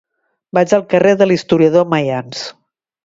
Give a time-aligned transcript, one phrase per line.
[0.57, 2.43] Vaig al carrer de l'Historiador Maians.